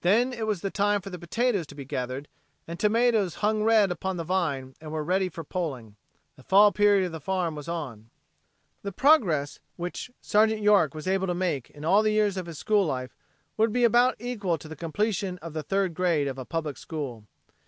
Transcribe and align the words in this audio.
Then 0.00 0.32
it 0.32 0.48
was 0.48 0.62
the 0.62 0.70
time 0.72 1.00
for 1.00 1.10
the 1.10 1.18
potatoes 1.20 1.64
to 1.68 1.76
be 1.76 1.84
gathered, 1.84 2.26
and 2.66 2.76
tomatoes 2.76 3.36
hung 3.36 3.62
red 3.62 3.92
upon 3.92 4.16
the 4.16 4.24
vine 4.24 4.74
and 4.80 4.90
were 4.90 5.04
ready 5.04 5.28
for 5.28 5.44
pulling. 5.44 5.94
The 6.34 6.42
fall 6.42 6.72
period 6.72 7.06
of 7.06 7.12
the 7.12 7.20
farm 7.20 7.54
was 7.54 7.68
on. 7.68 8.10
The 8.82 8.90
progress 8.90 9.60
which 9.76 10.10
Sergeant 10.20 10.60
York 10.62 10.92
was 10.92 11.06
able 11.06 11.28
to 11.28 11.34
make 11.34 11.70
in 11.70 11.84
all 11.84 12.02
the 12.02 12.10
years 12.10 12.36
of 12.36 12.46
his 12.46 12.58
school 12.58 12.84
life 12.84 13.14
would 13.56 13.72
be 13.72 13.84
about 13.84 14.16
equal 14.18 14.58
to 14.58 14.66
the 14.66 14.74
completion 14.74 15.38
of 15.38 15.52
the 15.52 15.62
third 15.62 15.94
grade 15.94 16.26
of 16.26 16.36
a 16.36 16.44
public 16.44 16.76
school. 16.76 17.26